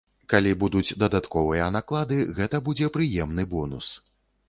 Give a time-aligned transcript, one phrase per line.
[0.31, 3.97] Калі будуць дадатковыя наклады, гэта будзе прыемны бонус.